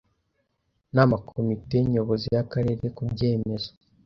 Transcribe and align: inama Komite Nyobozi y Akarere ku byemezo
inama 0.89 1.15
Komite 1.29 1.77
Nyobozi 1.91 2.27
y 2.35 2.39
Akarere 2.43 2.85
ku 2.95 3.01
byemezo 3.11 3.69